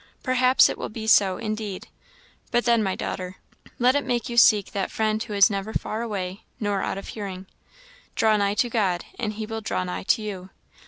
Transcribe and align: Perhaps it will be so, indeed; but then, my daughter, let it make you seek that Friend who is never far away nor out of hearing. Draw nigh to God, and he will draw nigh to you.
Perhaps 0.23 0.67
it 0.67 0.79
will 0.79 0.89
be 0.89 1.05
so, 1.05 1.37
indeed; 1.37 1.87
but 2.49 2.65
then, 2.65 2.81
my 2.81 2.95
daughter, 2.95 3.35
let 3.77 3.93
it 3.95 4.03
make 4.03 4.29
you 4.29 4.35
seek 4.35 4.71
that 4.71 4.89
Friend 4.89 5.21
who 5.21 5.35
is 5.35 5.47
never 5.47 5.73
far 5.73 6.01
away 6.01 6.41
nor 6.59 6.81
out 6.81 6.97
of 6.97 7.09
hearing. 7.09 7.45
Draw 8.15 8.37
nigh 8.37 8.55
to 8.55 8.67
God, 8.71 9.05
and 9.19 9.33
he 9.33 9.45
will 9.45 9.61
draw 9.61 9.83
nigh 9.83 10.01
to 10.01 10.23
you. 10.23 10.49